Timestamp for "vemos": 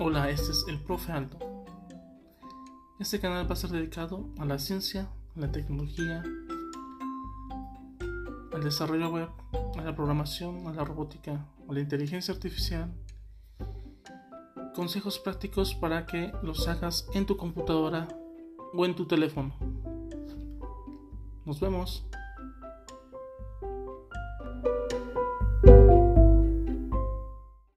21.58-22.06